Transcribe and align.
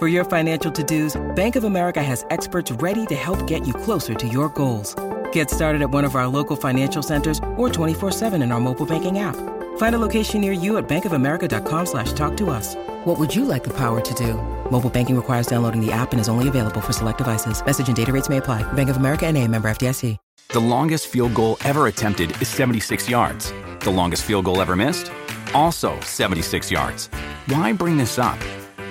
For 0.00 0.08
your 0.08 0.24
financial 0.24 0.72
to-dos, 0.72 1.20
Bank 1.36 1.56
of 1.56 1.64
America 1.64 2.02
has 2.02 2.24
experts 2.30 2.72
ready 2.72 3.04
to 3.04 3.14
help 3.14 3.46
get 3.46 3.66
you 3.66 3.74
closer 3.74 4.14
to 4.14 4.26
your 4.26 4.48
goals. 4.48 4.94
Get 5.30 5.50
started 5.50 5.82
at 5.82 5.90
one 5.90 6.06
of 6.06 6.14
our 6.14 6.26
local 6.26 6.56
financial 6.56 7.02
centers 7.02 7.36
or 7.58 7.68
24-7 7.68 8.42
in 8.42 8.50
our 8.50 8.60
mobile 8.60 8.86
banking 8.86 9.18
app. 9.18 9.36
Find 9.76 9.94
a 9.94 9.98
location 9.98 10.40
near 10.40 10.54
you 10.54 10.78
at 10.78 10.88
bankofamerica.com 10.88 11.84
slash 11.84 12.14
talk 12.14 12.34
to 12.38 12.48
us. 12.48 12.76
What 13.04 13.18
would 13.18 13.34
you 13.34 13.44
like 13.44 13.62
the 13.62 13.76
power 13.76 14.00
to 14.00 14.14
do? 14.14 14.36
Mobile 14.70 14.88
banking 14.88 15.16
requires 15.16 15.46
downloading 15.46 15.84
the 15.84 15.92
app 15.92 16.12
and 16.12 16.20
is 16.20 16.30
only 16.30 16.48
available 16.48 16.80
for 16.80 16.94
select 16.94 17.18
devices. 17.18 17.62
Message 17.62 17.88
and 17.88 17.96
data 17.96 18.10
rates 18.10 18.30
may 18.30 18.38
apply. 18.38 18.62
Bank 18.72 18.88
of 18.88 18.96
America 18.96 19.26
and 19.26 19.36
a 19.36 19.46
member 19.46 19.68
FDIC. 19.70 20.16
The 20.48 20.60
longest 20.60 21.08
field 21.08 21.34
goal 21.34 21.58
ever 21.62 21.88
attempted 21.88 22.40
is 22.40 22.48
76 22.48 23.06
yards. 23.06 23.52
The 23.80 23.90
longest 23.90 24.22
field 24.22 24.46
goal 24.46 24.62
ever 24.62 24.76
missed? 24.76 25.12
Also 25.52 26.00
76 26.00 26.70
yards. 26.70 27.10
Why 27.48 27.74
bring 27.74 27.98
this 27.98 28.18
up? 28.18 28.38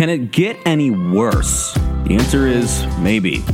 Can 0.00 0.08
it 0.08 0.32
get 0.32 0.56
any 0.64 0.90
worse? 0.90 1.74
The 1.74 2.16
answer 2.18 2.46
is 2.46 2.86
maybe. 3.00 3.44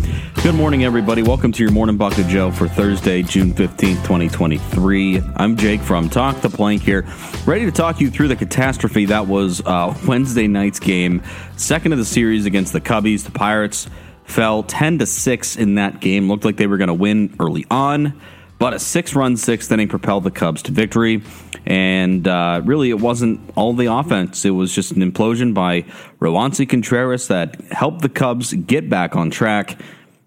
Good 0.44 0.54
morning, 0.54 0.84
everybody. 0.84 1.24
Welcome 1.24 1.50
to 1.50 1.60
your 1.60 1.72
Morning 1.72 1.98
Buc 1.98 2.16
of 2.20 2.28
Joe 2.28 2.52
for 2.52 2.68
Thursday, 2.68 3.24
June 3.24 3.52
15th, 3.52 4.04
2023. 4.04 5.20
I'm 5.34 5.56
Jake 5.56 5.80
from 5.80 6.08
Talk 6.08 6.40
the 6.42 6.48
Plank 6.48 6.82
here, 6.82 7.04
ready 7.46 7.64
to 7.64 7.72
talk 7.72 8.00
you 8.00 8.12
through 8.12 8.28
the 8.28 8.36
catastrophe 8.36 9.06
that 9.06 9.26
was 9.26 9.60
uh, 9.66 9.92
Wednesday 10.06 10.46
night's 10.46 10.78
game, 10.78 11.20
second 11.56 11.90
of 11.90 11.98
the 11.98 12.04
series 12.04 12.46
against 12.46 12.72
the 12.72 12.80
Cubbies. 12.80 13.24
The 13.24 13.32
Pirates 13.32 13.88
fell 14.22 14.62
10 14.62 15.00
to 15.00 15.06
6 15.06 15.56
in 15.56 15.74
that 15.74 16.00
game. 16.00 16.28
Looked 16.28 16.44
like 16.44 16.58
they 16.58 16.68
were 16.68 16.78
going 16.78 16.86
to 16.86 16.94
win 16.94 17.34
early 17.40 17.66
on, 17.72 18.20
but 18.60 18.72
a 18.72 18.78
six 18.78 19.16
run 19.16 19.36
sixth 19.36 19.72
inning 19.72 19.88
propelled 19.88 20.22
the 20.22 20.30
Cubs 20.30 20.62
to 20.62 20.70
victory. 20.70 21.24
And 21.66 22.28
uh, 22.28 22.62
really, 22.64 22.90
it 22.90 23.00
wasn't 23.00 23.40
all 23.56 23.72
the 23.72 23.86
offense. 23.86 24.44
It 24.44 24.50
was 24.50 24.72
just 24.72 24.92
an 24.92 25.02
implosion 25.02 25.52
by 25.52 25.82
Roansy 26.20 26.68
Contreras 26.68 27.28
that 27.28 27.60
helped 27.72 28.02
the 28.02 28.08
Cubs 28.08 28.52
get 28.54 28.88
back 28.88 29.16
on 29.16 29.30
track. 29.30 29.78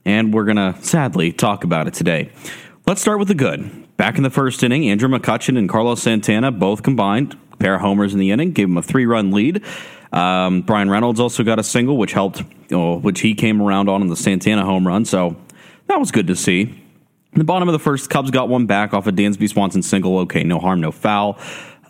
And 0.04 0.34
we're 0.34 0.46
going 0.46 0.58
to 0.58 0.76
sadly 0.82 1.32
talk 1.32 1.64
about 1.64 1.88
it 1.88 1.94
today. 1.94 2.32
Let's 2.86 3.02
start 3.02 3.20
with 3.20 3.28
the 3.30 3.36
good. 3.36 3.88
Back 3.96 4.18
in 4.18 4.24
the 4.24 4.30
first 4.30 4.64
inning, 4.64 4.90
Andrew 4.90 5.10
McCutchen 5.10 5.58
and 5.58 5.70
Carlos 5.70 6.02
Santana 6.02 6.52
both 6.52 6.84
combined, 6.84 7.38
pair 7.60 7.76
of 7.76 7.82
homers 7.82 8.14
in 8.14 8.20
the 8.20 8.32
inning, 8.32 8.52
gave 8.52 8.68
him 8.68 8.78
a 8.78 8.82
three 8.82 9.06
run 9.06 9.32
lead. 9.32 9.64
Um, 10.12 10.62
Bryan 10.62 10.90
Reynolds 10.90 11.20
also 11.20 11.44
got 11.44 11.60
a 11.60 11.64
single, 11.64 11.98
which 11.98 12.14
helped, 12.14 12.44
know, 12.72 12.98
which 12.98 13.22
he 13.22 13.36
came 13.36 13.62
around 13.62 13.90
on 13.90 14.02
in 14.02 14.08
the 14.08 14.16
Santana 14.16 14.66
home 14.66 14.88
run. 14.88 15.06
So 15.06 15.38
that 15.88 16.00
was 16.00 16.12
good 16.12 16.28
to 16.28 16.36
see. 16.36 16.84
In 17.34 17.40
the 17.40 17.46
bottom 17.46 17.68
of 17.68 17.74
the 17.74 17.80
first, 17.80 18.10
Cubs 18.10 18.32
got 18.32 18.50
one 18.50 18.66
back 18.66 18.94
off 18.94 19.08
a 19.08 19.12
Dansby 19.12 19.50
Swanson 19.50 19.84
single. 19.84 20.20
Okay, 20.20 20.44
no 20.44 20.60
harm, 20.60 20.82
no 20.82 20.92
foul. 20.92 21.38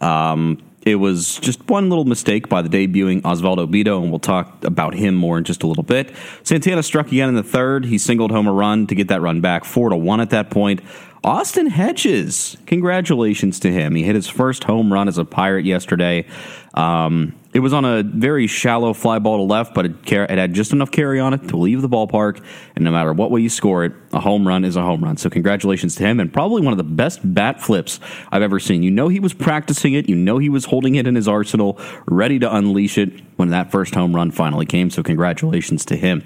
Um, 0.02 0.62
it 0.86 0.96
was 0.96 1.38
just 1.40 1.68
one 1.70 1.90
little 1.90 2.06
mistake 2.06 2.50
by 2.50 2.62
the 2.62 2.70
debuting 2.70 3.22
Osvaldo 3.22 3.68
Bido, 3.68 4.02
and 4.02 4.12
we'll 4.12 4.20
talk 4.20 4.64
about 4.64 4.94
him 4.94 5.16
more 5.16 5.38
in 5.38 5.44
just 5.44 5.64
a 5.64 5.68
little 5.68 5.84
bit. 5.84 6.14
Santana 6.44 6.84
struck 6.84 7.08
again 7.08 7.30
in 7.30 7.36
the 7.36 7.44
third. 7.44 7.86
He 7.86 7.98
singled 7.98 8.32
home 8.32 8.48
a 8.48 8.54
run 8.54 8.88
to 8.88 8.96
get 8.96 9.08
that 9.10 9.22
run 9.22 9.42
back, 9.42 9.66
four 9.66 9.90
to 9.90 9.98
one 9.98 10.22
at 10.22 10.30
that 10.32 10.50
point. 10.50 10.82
Austin 11.24 11.68
Hedges, 11.68 12.56
congratulations 12.66 13.60
to 13.60 13.72
him. 13.72 13.96
He 13.96 14.04
hit 14.04 14.16
his 14.16 14.28
first 14.28 14.64
home 14.64 14.92
run 14.92 15.08
as 15.08 15.18
a 15.18 15.26
Pirate 15.26 15.66
yesterday. 15.66 16.26
Um, 16.74 17.36
it 17.52 17.60
was 17.62 17.74
on 17.74 17.84
a 17.84 18.04
very 18.04 18.46
shallow 18.46 18.94
fly 18.94 19.18
ball 19.18 19.38
to 19.38 19.44
left, 19.44 19.74
but 19.74 19.86
it, 19.86 20.12
it, 20.12 20.38
had 20.38 20.54
just 20.54 20.72
enough 20.72 20.92
carry 20.92 21.20
on 21.20 21.34
it 21.34 21.48
to 21.48 21.58
leave 21.58 21.82
the 21.82 21.90
ballpark. 21.90 22.44
And 22.76 22.86
no 22.86 22.92
matter 22.92 23.12
what 23.12 23.32
way 23.32 23.42
you 23.42 23.50
score 23.50 23.84
it, 23.86 23.94
a 24.14 24.20
home 24.20 24.48
run 24.48 24.64
is 24.64 24.76
a 24.76 24.84
home 24.84 25.04
run. 25.04 25.18
So 25.18 25.32
congratulations 25.32 25.96
to 25.96 26.04
him, 26.04 26.20
and 26.20 26.32
probably 26.32 26.62
one 26.62 26.74
of 26.74 26.78
the 26.78 26.84
best 26.84 27.22
bat 27.24 27.60
flips 27.60 28.00
I've 28.32 28.44
ever 28.44 28.60
seen. 28.60 28.84
You 28.84 28.92
know 28.92 29.08
he 29.08 29.20
was 29.20 29.34
practicing 29.34 29.94
it. 29.94 30.08
You 30.08 30.16
know 30.16 30.38
he 30.38 30.50
was 30.50 30.66
holding 30.66 30.96
it 30.96 31.08
in 31.08 31.16
his 31.16 31.28
arsenal, 31.28 31.80
ready 32.06 32.38
to 32.38 32.56
unleash 32.56 33.00
it 33.00 33.22
when 33.38 33.50
that 33.50 33.72
first 33.72 33.96
home 33.96 34.16
run 34.16 34.30
finally 34.30 34.68
came. 34.68 34.92
So 34.92 35.02
congratulations 35.02 35.86
to 35.86 35.96
him. 35.96 36.24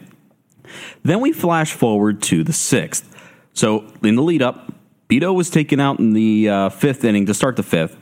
Then 1.03 1.21
we 1.21 1.31
flash 1.31 1.71
forward 1.71 2.21
to 2.23 2.43
the 2.43 2.53
sixth. 2.53 3.09
So 3.53 3.85
in 4.03 4.15
the 4.15 4.23
lead 4.23 4.41
up, 4.41 4.73
Bido 5.07 5.33
was 5.33 5.49
taken 5.49 5.79
out 5.79 5.99
in 5.99 6.13
the 6.13 6.49
uh, 6.49 6.69
fifth 6.69 7.05
inning 7.05 7.27
to 7.27 7.33
start 7.33 7.55
the 7.55 7.63
fifth. 7.63 7.97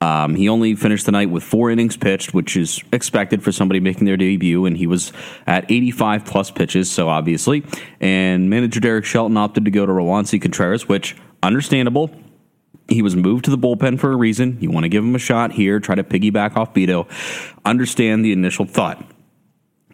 Um, 0.00 0.34
he 0.34 0.48
only 0.48 0.74
finished 0.74 1.06
the 1.06 1.12
night 1.12 1.30
with 1.30 1.42
four 1.42 1.70
innings 1.70 1.96
pitched, 1.96 2.34
which 2.34 2.56
is 2.56 2.82
expected 2.92 3.42
for 3.42 3.50
somebody 3.50 3.80
making 3.80 4.04
their 4.04 4.16
debut, 4.16 4.66
and 4.66 4.76
he 4.76 4.86
was 4.86 5.12
at 5.46 5.70
85 5.70 6.24
plus 6.24 6.50
pitches, 6.50 6.90
so 6.90 7.08
obviously. 7.08 7.64
And 8.00 8.50
manager 8.50 8.80
Derek 8.80 9.06
Shelton 9.06 9.36
opted 9.36 9.64
to 9.64 9.70
go 9.70 9.86
to 9.86 9.92
Roansy 9.92 10.40
Contreras, 10.40 10.88
which 10.88 11.16
understandable. 11.42 12.10
He 12.88 13.02
was 13.02 13.16
moved 13.16 13.46
to 13.46 13.50
the 13.50 13.58
bullpen 13.58 13.98
for 13.98 14.12
a 14.12 14.16
reason. 14.16 14.58
You 14.60 14.70
want 14.70 14.84
to 14.84 14.88
give 14.88 15.02
him 15.02 15.14
a 15.14 15.18
shot 15.18 15.52
here, 15.52 15.80
try 15.80 15.96
to 15.96 16.04
piggyback 16.04 16.56
off 16.56 16.72
Bido. 16.72 17.08
Understand 17.64 18.24
the 18.24 18.32
initial 18.32 18.64
thought. 18.64 19.04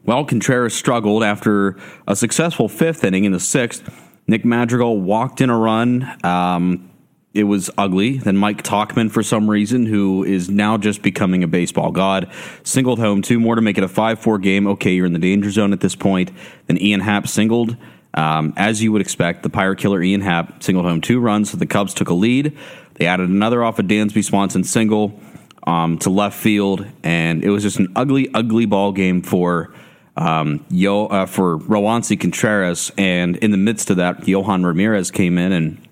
Well, 0.04 0.24
Contreras 0.24 0.74
struggled 0.74 1.22
after 1.22 1.78
a 2.08 2.16
successful 2.16 2.68
fifth 2.68 3.04
inning 3.04 3.24
in 3.24 3.32
the 3.32 3.40
sixth. 3.40 3.88
Nick 4.26 4.44
Madrigal 4.44 5.00
walked 5.00 5.40
in 5.40 5.48
a 5.48 5.56
run. 5.56 6.06
Um, 6.24 6.91
it 7.34 7.44
was 7.44 7.70
ugly. 7.78 8.18
Then 8.18 8.36
Mike 8.36 8.62
Tauchman, 8.62 9.10
for 9.10 9.22
some 9.22 9.48
reason, 9.48 9.86
who 9.86 10.24
is 10.24 10.50
now 10.50 10.76
just 10.76 11.02
becoming 11.02 11.42
a 11.42 11.48
baseball 11.48 11.90
god, 11.90 12.30
singled 12.62 12.98
home 12.98 13.22
two 13.22 13.40
more 13.40 13.54
to 13.54 13.62
make 13.62 13.78
it 13.78 13.84
a 13.84 13.88
5 13.88 14.18
4 14.18 14.38
game. 14.38 14.66
Okay, 14.66 14.92
you're 14.92 15.06
in 15.06 15.12
the 15.12 15.18
danger 15.18 15.50
zone 15.50 15.72
at 15.72 15.80
this 15.80 15.94
point. 15.94 16.30
Then 16.66 16.80
Ian 16.80 17.00
Happ 17.00 17.26
singled. 17.28 17.76
Um, 18.14 18.52
as 18.58 18.82
you 18.82 18.92
would 18.92 19.00
expect, 19.00 19.42
the 19.42 19.48
Pirate 19.48 19.78
Killer 19.78 20.02
Ian 20.02 20.20
Happ 20.20 20.62
singled 20.62 20.84
home 20.84 21.00
two 21.00 21.18
runs, 21.18 21.50
so 21.50 21.56
the 21.56 21.66
Cubs 21.66 21.94
took 21.94 22.10
a 22.10 22.14
lead. 22.14 22.56
They 22.94 23.06
added 23.06 23.30
another 23.30 23.64
off 23.64 23.78
of 23.78 23.86
Dansby 23.86 24.22
Swanson 24.22 24.64
single 24.64 25.18
um, 25.66 25.96
to 25.98 26.10
left 26.10 26.38
field, 26.38 26.86
and 27.02 27.42
it 27.42 27.48
was 27.48 27.62
just 27.62 27.78
an 27.78 27.90
ugly, 27.96 28.28
ugly 28.34 28.66
ball 28.66 28.92
game 28.92 29.22
for 29.22 29.72
um, 30.16 30.64
Yo 30.68 31.06
uh, 31.06 31.24
for 31.24 31.58
Roansy 31.58 32.20
Contreras. 32.20 32.92
And 32.98 33.36
in 33.36 33.50
the 33.50 33.56
midst 33.56 33.88
of 33.88 33.96
that, 33.96 34.28
Johan 34.28 34.64
Ramirez 34.64 35.10
came 35.10 35.38
in 35.38 35.52
and 35.52 35.88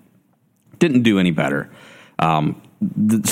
didn't 0.81 1.03
do 1.03 1.19
any 1.19 1.31
better. 1.31 1.69
Um, 2.19 2.61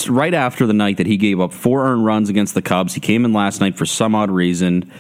right 0.07 0.33
after 0.33 0.65
the 0.65 0.73
night 0.73 0.97
that 0.97 1.07
he 1.07 1.17
gave 1.17 1.41
up 1.41 1.51
four 1.51 1.85
earned 1.85 2.05
runs 2.05 2.29
against 2.29 2.53
the 2.53 2.61
Cubs, 2.61 2.93
he 2.93 3.01
came 3.01 3.25
in 3.25 3.33
last 3.33 3.59
night 3.59 3.75
for 3.75 3.85
some 3.85 4.15
odd 4.15 4.31
reason, 4.31 4.91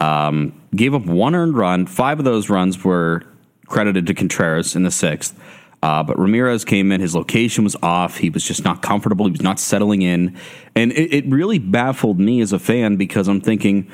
um, 0.00 0.58
gave 0.74 0.94
up 0.94 1.06
one 1.06 1.34
earned 1.34 1.56
run. 1.56 1.86
Five 1.86 2.18
of 2.18 2.24
those 2.24 2.50
runs 2.50 2.82
were 2.82 3.22
credited 3.66 4.06
to 4.06 4.14
Contreras 4.14 4.74
in 4.74 4.82
the 4.82 4.90
sixth. 4.90 5.38
Uh, 5.82 6.02
but 6.02 6.18
Ramirez 6.18 6.64
came 6.64 6.92
in, 6.92 7.00
his 7.00 7.14
location 7.14 7.64
was 7.64 7.76
off. 7.82 8.18
He 8.18 8.28
was 8.28 8.44
just 8.44 8.64
not 8.64 8.82
comfortable. 8.82 9.26
He 9.26 9.32
was 9.32 9.42
not 9.42 9.58
settling 9.58 10.02
in. 10.02 10.36
And 10.74 10.92
it, 10.92 11.14
it 11.14 11.26
really 11.26 11.58
baffled 11.58 12.18
me 12.18 12.40
as 12.40 12.52
a 12.52 12.58
fan 12.58 12.96
because 12.96 13.28
I'm 13.28 13.40
thinking, 13.40 13.90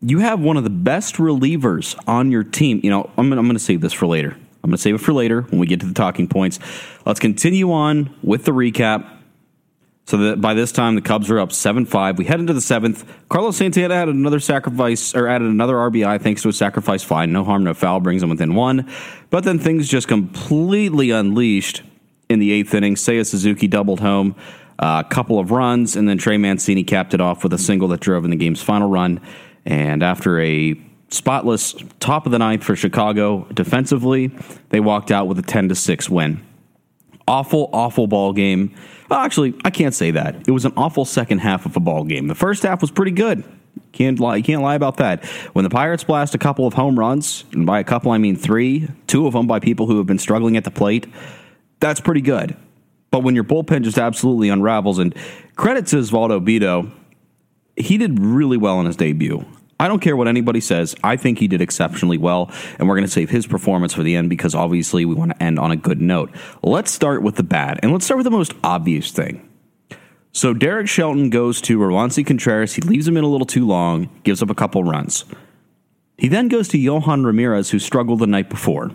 you 0.00 0.18
have 0.18 0.40
one 0.40 0.56
of 0.56 0.64
the 0.64 0.70
best 0.70 1.16
relievers 1.16 1.96
on 2.08 2.32
your 2.32 2.42
team. 2.42 2.80
You 2.82 2.90
know, 2.90 3.10
I'm, 3.16 3.32
I'm 3.32 3.44
going 3.44 3.52
to 3.52 3.60
save 3.60 3.80
this 3.80 3.92
for 3.92 4.06
later. 4.06 4.36
I'm 4.62 4.70
going 4.70 4.76
to 4.76 4.82
save 4.82 4.94
it 4.94 4.98
for 4.98 5.12
later 5.12 5.42
when 5.42 5.58
we 5.58 5.66
get 5.66 5.80
to 5.80 5.86
the 5.86 5.94
talking 5.94 6.28
points. 6.28 6.58
Let's 7.04 7.20
continue 7.20 7.72
on 7.72 8.14
with 8.22 8.44
the 8.44 8.52
recap. 8.52 9.18
So 10.04 10.16
that 10.16 10.40
by 10.40 10.54
this 10.54 10.72
time 10.72 10.96
the 10.96 11.00
Cubs 11.00 11.30
are 11.30 11.38
up 11.38 11.52
seven 11.52 11.86
five. 11.86 12.18
We 12.18 12.24
head 12.24 12.40
into 12.40 12.52
the 12.52 12.60
seventh. 12.60 13.08
Carlos 13.28 13.56
Santana 13.56 13.94
added 13.94 14.14
another 14.16 14.40
sacrifice 14.40 15.14
or 15.14 15.28
added 15.28 15.48
another 15.48 15.74
RBI 15.74 16.20
thanks 16.20 16.42
to 16.42 16.48
a 16.48 16.52
sacrifice 16.52 17.04
fly. 17.04 17.24
No 17.26 17.44
harm, 17.44 17.62
no 17.62 17.72
foul 17.72 18.00
brings 18.00 18.20
them 18.20 18.30
within 18.30 18.54
one. 18.54 18.90
But 19.30 19.44
then 19.44 19.60
things 19.60 19.88
just 19.88 20.08
completely 20.08 21.12
unleashed 21.12 21.82
in 22.28 22.40
the 22.40 22.50
eighth 22.50 22.74
inning. 22.74 22.96
Seiya 22.96 23.24
Suzuki 23.24 23.68
doubled 23.68 24.00
home, 24.00 24.34
a 24.78 24.84
uh, 24.84 25.02
couple 25.04 25.38
of 25.38 25.52
runs, 25.52 25.94
and 25.94 26.08
then 26.08 26.18
Trey 26.18 26.36
Mancini 26.36 26.82
capped 26.82 27.14
it 27.14 27.20
off 27.20 27.44
with 27.44 27.52
a 27.52 27.58
single 27.58 27.88
that 27.88 28.00
drove 28.00 28.24
in 28.24 28.30
the 28.30 28.36
game's 28.36 28.62
final 28.62 28.90
run. 28.90 29.20
And 29.64 30.02
after 30.02 30.40
a 30.40 30.74
spotless 31.12 31.74
top 32.00 32.26
of 32.26 32.32
the 32.32 32.38
ninth 32.38 32.64
for 32.64 32.76
Chicago 32.76 33.46
defensively, 33.52 34.30
they 34.70 34.80
walked 34.80 35.10
out 35.10 35.28
with 35.28 35.38
a 35.38 35.42
ten 35.42 35.68
to 35.68 35.74
six 35.74 36.08
win. 36.08 36.44
Awful, 37.28 37.70
awful 37.72 38.06
ball 38.06 38.32
game. 38.32 38.74
Well, 39.08 39.20
actually, 39.20 39.54
I 39.64 39.70
can't 39.70 39.94
say 39.94 40.10
that. 40.12 40.48
It 40.48 40.50
was 40.50 40.64
an 40.64 40.72
awful 40.76 41.04
second 41.04 41.38
half 41.38 41.66
of 41.66 41.76
a 41.76 41.80
ball 41.80 42.04
game. 42.04 42.26
The 42.26 42.34
first 42.34 42.62
half 42.62 42.80
was 42.80 42.90
pretty 42.90 43.12
good. 43.12 43.44
Can't 43.92 44.18
lie. 44.18 44.36
You 44.36 44.42
can't 44.42 44.62
lie 44.62 44.74
about 44.74 44.96
that. 44.96 45.24
When 45.52 45.64
the 45.64 45.70
Pirates 45.70 46.04
blast 46.04 46.34
a 46.34 46.38
couple 46.38 46.66
of 46.66 46.74
home 46.74 46.98
runs, 46.98 47.44
and 47.52 47.64
by 47.66 47.78
a 47.78 47.84
couple 47.84 48.10
I 48.10 48.18
mean 48.18 48.36
three, 48.36 48.88
two 49.06 49.26
of 49.26 49.34
them 49.34 49.46
by 49.46 49.60
people 49.60 49.86
who 49.86 49.98
have 49.98 50.06
been 50.06 50.18
struggling 50.18 50.56
at 50.56 50.64
the 50.64 50.70
plate, 50.70 51.06
that's 51.78 52.00
pretty 52.00 52.22
good. 52.22 52.56
But 53.10 53.22
when 53.22 53.34
your 53.34 53.44
bullpen 53.44 53.82
just 53.82 53.98
absolutely 53.98 54.48
unravels, 54.48 54.98
and 54.98 55.14
credit 55.56 55.86
to 55.88 55.96
Osvaldo 55.96 56.44
Bido, 56.44 56.90
he 57.76 57.98
did 57.98 58.18
really 58.18 58.56
well 58.56 58.80
in 58.80 58.86
his 58.86 58.96
debut. 58.96 59.44
I 59.82 59.88
don't 59.88 59.98
care 59.98 60.14
what 60.14 60.28
anybody 60.28 60.60
says. 60.60 60.94
I 61.02 61.16
think 61.16 61.40
he 61.40 61.48
did 61.48 61.60
exceptionally 61.60 62.16
well, 62.16 62.52
and 62.78 62.88
we're 62.88 62.94
going 62.94 63.04
to 63.04 63.10
save 63.10 63.30
his 63.30 63.48
performance 63.48 63.92
for 63.92 64.04
the 64.04 64.14
end 64.14 64.30
because 64.30 64.54
obviously 64.54 65.04
we 65.04 65.16
want 65.16 65.32
to 65.32 65.42
end 65.42 65.58
on 65.58 65.72
a 65.72 65.76
good 65.76 66.00
note. 66.00 66.30
Let's 66.62 66.92
start 66.92 67.24
with 67.24 67.34
the 67.34 67.42
bad, 67.42 67.80
and 67.82 67.90
let's 67.90 68.04
start 68.04 68.18
with 68.18 68.24
the 68.24 68.30
most 68.30 68.54
obvious 68.62 69.10
thing. 69.10 69.48
So 70.30 70.54
Derek 70.54 70.88
Shelton 70.88 71.30
goes 71.30 71.60
to 71.62 71.80
Roansy 71.80 72.24
Contreras. 72.24 72.74
He 72.74 72.82
leaves 72.82 73.08
him 73.08 73.16
in 73.16 73.24
a 73.24 73.26
little 73.26 73.44
too 73.44 73.66
long, 73.66 74.08
gives 74.22 74.40
up 74.40 74.50
a 74.50 74.54
couple 74.54 74.84
runs. 74.84 75.24
He 76.16 76.28
then 76.28 76.46
goes 76.46 76.68
to 76.68 76.78
Johan 76.78 77.24
Ramirez, 77.24 77.70
who 77.70 77.80
struggled 77.80 78.20
the 78.20 78.28
night 78.28 78.48
before. 78.48 78.92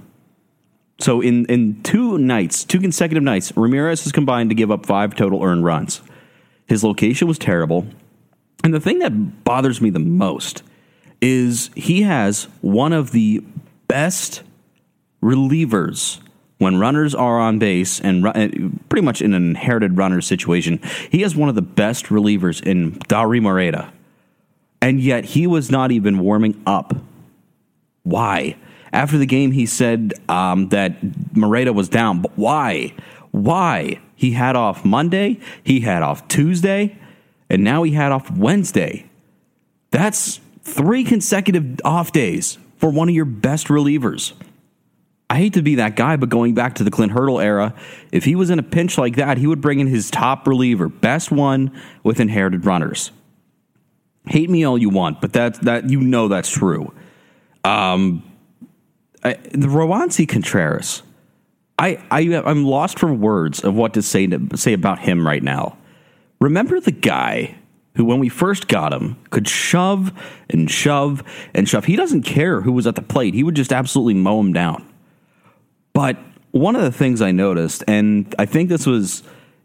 So 1.01 1.19
in, 1.19 1.47
in 1.47 1.83
two 1.83 2.17
nights, 2.17 2.63
two 2.63 2.79
consecutive 2.79 3.23
nights, 3.23 3.51
Ramirez 3.57 4.05
has 4.05 4.13
combined 4.13 4.51
to 4.51 4.55
give 4.55 4.71
up 4.71 4.85
five 4.85 5.15
total 5.15 5.43
earned 5.43 5.65
runs. 5.65 6.01
His 6.65 6.81
location 6.81 7.27
was 7.27 7.37
terrible. 7.37 7.87
And 8.63 8.73
the 8.73 8.79
thing 8.79 8.99
that 8.99 9.43
bothers 9.43 9.81
me 9.81 9.89
the 9.89 9.99
most 9.99 10.63
is 11.21 11.69
he 11.75 12.03
has 12.03 12.45
one 12.61 12.93
of 12.93 13.11
the 13.11 13.43
best 13.87 14.43
relievers 15.21 16.19
when 16.57 16.77
runners 16.77 17.13
are 17.13 17.39
on 17.39 17.59
base 17.59 17.99
and 17.99 18.23
pretty 18.89 19.05
much 19.05 19.21
in 19.21 19.33
an 19.33 19.49
inherited 19.49 19.97
runner 19.97 20.21
situation. 20.21 20.79
He 21.11 21.21
has 21.21 21.35
one 21.35 21.49
of 21.49 21.55
the 21.55 21.61
best 21.61 22.05
relievers 22.05 22.61
in 22.63 22.93
Dauri 22.93 23.41
Moreta. 23.41 23.91
And 24.81 24.99
yet 24.99 25.25
he 25.25 25.47
was 25.47 25.71
not 25.71 25.91
even 25.91 26.19
warming 26.19 26.61
up. 26.65 26.93
Why? 28.03 28.55
After 28.93 29.17
the 29.17 29.25
game, 29.25 29.51
he 29.51 29.65
said 29.65 30.13
um, 30.29 30.69
that 30.69 30.97
Moreta 31.35 31.73
was 31.73 31.89
down. 31.89 32.21
But 32.21 32.37
why? 32.37 32.93
Why? 33.31 33.99
He 34.15 34.31
had 34.31 34.55
off 34.55 34.83
Monday, 34.83 35.39
he 35.63 35.81
had 35.81 36.01
off 36.01 36.27
Tuesday, 36.27 36.97
and 37.49 37.63
now 37.63 37.83
he 37.83 37.91
had 37.91 38.11
off 38.11 38.31
Wednesday. 38.31 39.07
That's 39.91 40.39
three 40.67 41.03
consecutive 41.03 41.79
off 41.83 42.11
days 42.11 42.57
for 42.77 42.89
one 42.89 43.09
of 43.09 43.15
your 43.15 43.25
best 43.25 43.67
relievers. 43.67 44.33
I 45.29 45.37
hate 45.37 45.53
to 45.53 45.61
be 45.61 45.75
that 45.75 45.95
guy, 45.95 46.15
but 46.15 46.29
going 46.29 46.53
back 46.53 46.75
to 46.75 46.83
the 46.83 46.91
Clint 46.91 47.11
Hurdle 47.11 47.39
era, 47.39 47.73
if 48.11 48.23
he 48.23 48.35
was 48.35 48.49
in 48.49 48.59
a 48.59 48.63
pinch 48.63 48.97
like 48.97 49.17
that, 49.17 49.37
he 49.37 49.47
would 49.47 49.59
bring 49.59 49.79
in 49.79 49.87
his 49.87 50.09
top 50.09 50.47
reliever, 50.47 50.87
best 50.87 51.31
one 51.31 51.71
with 52.03 52.19
inherited 52.19 52.65
runners. 52.65 53.11
Hate 54.25 54.49
me 54.49 54.63
all 54.63 54.77
you 54.77 54.89
want, 54.89 55.19
but 55.21 55.33
that 55.33 55.61
that 55.63 55.89
you 55.89 56.01
know 56.01 56.27
that's 56.27 56.49
true. 56.49 56.93
Um, 57.63 58.23
I, 59.23 59.33
the 59.33 59.67
Roansy 59.67 60.27
Contreras, 60.27 61.01
I, 61.79 62.03
I 62.11 62.21
I'm 62.45 62.65
lost 62.65 62.99
for 62.99 63.13
words 63.13 63.61
of 63.63 63.73
what 63.73 63.93
to 63.95 64.01
say 64.01 64.27
to 64.27 64.57
say 64.57 64.73
about 64.73 64.99
him 64.99 65.25
right 65.25 65.43
now. 65.43 65.77
Remember 66.39 66.79
the 66.79 66.91
guy 66.91 67.55
who, 67.97 68.05
when 68.05 68.19
we 68.19 68.29
first 68.29 68.67
got 68.67 68.93
him, 68.93 69.17
could 69.31 69.47
shove 69.47 70.13
and 70.49 70.69
shove 70.69 71.23
and 71.53 71.67
shove. 71.67 71.85
He 71.85 71.95
doesn't 71.95 72.21
care 72.21 72.61
who 72.61 72.71
was 72.71 72.87
at 72.87 72.95
the 72.95 73.01
plate, 73.01 73.33
he 73.33 73.43
would 73.43 73.55
just 73.55 73.73
absolutely 73.73 74.13
mow 74.13 74.39
him 74.39 74.53
down. 74.53 74.87
But 75.93 76.17
one 76.51 76.75
of 76.75 76.83
the 76.83 76.91
things 76.91 77.21
I 77.21 77.31
noticed, 77.31 77.83
and 77.87 78.33
I 78.37 78.45
think 78.45 78.69
this 78.69 78.85
was 78.85 79.23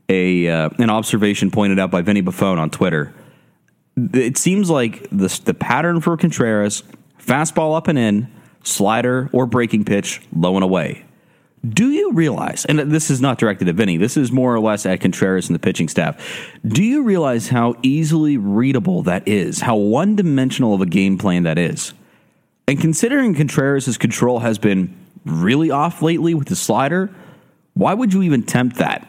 a 0.09 0.49
uh, 0.49 0.71
an 0.79 0.91
observation 0.91 1.51
pointed 1.51 1.79
out 1.79 1.91
by 1.91 2.01
Vinny 2.01 2.23
Buffone 2.23 2.59
on 2.59 2.71
Twitter, 2.71 3.15
it 3.97 4.39
seems 4.39 4.71
like 4.71 5.09
the, 5.11 5.41
the 5.45 5.55
pattern 5.55 6.01
for 6.01 6.17
Contreras 6.17 6.83
fastball 7.19 7.77
up 7.77 7.87
and 7.87 7.99
in, 7.99 8.33
slider 8.65 9.29
or 9.33 9.45
breaking 9.45 9.85
pitch 9.85 10.23
low 10.35 10.55
and 10.55 10.65
away. 10.65 11.05
Do 11.69 11.91
you 11.91 12.13
realize, 12.13 12.65
and 12.65 12.79
this 12.79 13.09
is 13.09 13.21
not 13.21 13.39
directed 13.39 13.69
at 13.69 13.77
Vinny, 13.77 13.97
this 13.97 14.17
is 14.17 14.33
more 14.33 14.53
or 14.53 14.59
less 14.59 14.85
at 14.85 15.01
Contreras 15.01 15.49
and 15.49 15.55
the 15.55 15.61
pitching 15.61 15.89
staff. 15.89 16.51
Do 16.67 16.83
you 16.83 17.05
realize 17.05 17.49
how 17.49 17.77
easily 17.83 18.37
readable 18.37 19.03
that 19.05 19.29
is? 19.29 19.61
How 19.61 19.77
one 19.77 20.17
dimensional 20.17 20.75
of 20.75 20.81
a 20.81 20.87
game 20.87 21.19
plan 21.19 21.45
that 21.45 21.59
is? 21.59 21.95
And 22.67 22.81
considering 22.81 23.35
Contreras' 23.35 23.97
control 23.97 24.41
has 24.41 24.59
been 24.59 24.93
really 25.25 25.71
off 25.71 26.03
lately 26.03 26.35
with 26.35 26.49
the 26.49 26.57
slider, 26.57 27.15
why 27.75 27.95
would 27.95 28.13
you 28.13 28.23
even 28.23 28.43
tempt 28.43 28.77
that? 28.79 29.09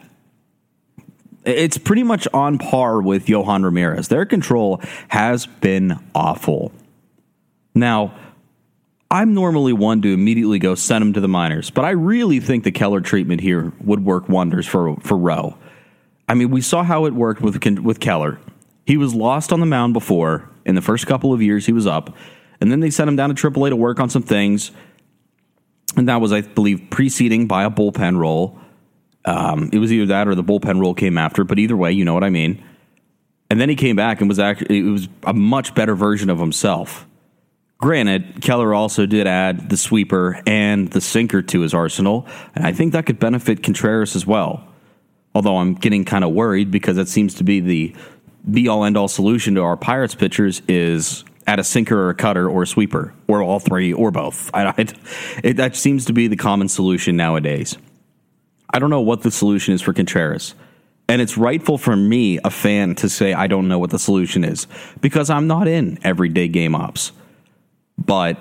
It's 1.44 1.76
pretty 1.76 2.04
much 2.04 2.28
on 2.32 2.58
par 2.58 3.02
with 3.02 3.28
Johan 3.28 3.64
Ramirez. 3.64 4.08
Their 4.08 4.24
control 4.24 4.80
has 5.08 5.46
been 5.46 5.98
awful. 6.14 6.72
Now, 7.74 8.14
I'm 9.14 9.32
normally 9.32 9.72
one 9.72 10.02
to 10.02 10.12
immediately 10.12 10.58
go 10.58 10.74
send 10.74 11.00
him 11.00 11.12
to 11.12 11.20
the 11.20 11.28
minors, 11.28 11.70
but 11.70 11.84
I 11.84 11.90
really 11.90 12.40
think 12.40 12.64
the 12.64 12.72
Keller 12.72 13.00
treatment 13.00 13.40
here 13.40 13.72
would 13.80 14.04
work 14.04 14.28
wonders 14.28 14.66
for 14.66 14.96
for 14.96 15.16
Rowe. 15.16 15.56
I 16.28 16.34
mean, 16.34 16.50
we 16.50 16.60
saw 16.60 16.82
how 16.82 17.04
it 17.04 17.14
worked 17.14 17.40
with 17.40 17.62
with 17.78 18.00
Keller. 18.00 18.40
He 18.86 18.96
was 18.96 19.14
lost 19.14 19.52
on 19.52 19.60
the 19.60 19.66
mound 19.66 19.92
before 19.92 20.50
in 20.66 20.74
the 20.74 20.82
first 20.82 21.06
couple 21.06 21.32
of 21.32 21.40
years 21.40 21.64
he 21.64 21.72
was 21.72 21.86
up, 21.86 22.12
and 22.60 22.72
then 22.72 22.80
they 22.80 22.90
sent 22.90 23.06
him 23.08 23.14
down 23.14 23.32
to 23.32 23.50
AAA 23.50 23.68
to 23.68 23.76
work 23.76 24.00
on 24.00 24.10
some 24.10 24.24
things, 24.24 24.72
and 25.96 26.08
that 26.08 26.20
was, 26.20 26.32
I 26.32 26.40
believe, 26.40 26.88
preceding 26.90 27.46
by 27.46 27.62
a 27.62 27.70
bullpen 27.70 28.18
role. 28.18 28.58
Um, 29.24 29.70
it 29.72 29.78
was 29.78 29.92
either 29.92 30.06
that 30.06 30.26
or 30.26 30.34
the 30.34 30.42
bullpen 30.42 30.80
role 30.80 30.92
came 30.92 31.18
after, 31.18 31.44
but 31.44 31.60
either 31.60 31.76
way, 31.76 31.92
you 31.92 32.04
know 32.04 32.14
what 32.14 32.24
I 32.24 32.30
mean. 32.30 32.60
And 33.48 33.60
then 33.60 33.68
he 33.68 33.76
came 33.76 33.94
back 33.94 34.18
and 34.18 34.28
was 34.28 34.40
actually 34.40 34.80
it 34.80 34.90
was 34.90 35.08
a 35.22 35.32
much 35.32 35.72
better 35.76 35.94
version 35.94 36.30
of 36.30 36.40
himself. 36.40 37.06
Granted, 37.78 38.40
Keller 38.40 38.72
also 38.72 39.04
did 39.04 39.26
add 39.26 39.68
the 39.68 39.76
sweeper 39.76 40.40
and 40.46 40.88
the 40.90 41.00
sinker 41.00 41.42
to 41.42 41.60
his 41.60 41.74
arsenal, 41.74 42.26
and 42.54 42.64
I 42.64 42.72
think 42.72 42.92
that 42.92 43.06
could 43.06 43.18
benefit 43.18 43.62
Contreras 43.62 44.16
as 44.16 44.26
well. 44.26 44.66
Although 45.34 45.58
I'm 45.58 45.74
getting 45.74 46.04
kind 46.04 46.24
of 46.24 46.32
worried 46.32 46.70
because 46.70 46.96
it 46.96 47.08
seems 47.08 47.34
to 47.34 47.44
be 47.44 47.60
the 47.60 47.94
be 48.50 48.68
all 48.68 48.84
end 48.84 48.96
all 48.96 49.08
solution 49.08 49.54
to 49.56 49.62
our 49.62 49.76
Pirates 49.76 50.14
pitchers 50.14 50.62
is 50.68 51.24
add 51.46 51.58
a 51.58 51.64
sinker 51.64 51.98
or 51.98 52.10
a 52.10 52.14
cutter 52.14 52.48
or 52.48 52.62
a 52.62 52.66
sweeper 52.66 53.12
or 53.26 53.42
all 53.42 53.58
three 53.58 53.92
or 53.92 54.10
both. 54.10 54.50
I, 54.54 54.66
I, 54.66 54.86
it, 55.42 55.56
that 55.56 55.76
seems 55.76 56.04
to 56.06 56.12
be 56.12 56.28
the 56.28 56.36
common 56.36 56.68
solution 56.68 57.16
nowadays. 57.16 57.76
I 58.72 58.78
don't 58.78 58.90
know 58.90 59.00
what 59.00 59.22
the 59.22 59.30
solution 59.30 59.74
is 59.74 59.82
for 59.82 59.92
Contreras. 59.92 60.54
And 61.08 61.20
it's 61.20 61.36
rightful 61.36 61.76
for 61.76 61.94
me, 61.94 62.38
a 62.44 62.50
fan, 62.50 62.94
to 62.96 63.10
say 63.10 63.34
I 63.34 63.46
don't 63.46 63.68
know 63.68 63.78
what 63.78 63.90
the 63.90 63.98
solution 63.98 64.42
is 64.42 64.66
because 65.00 65.28
I'm 65.28 65.46
not 65.46 65.68
in 65.68 65.98
everyday 66.02 66.48
game 66.48 66.74
ops 66.74 67.12
but 68.06 68.38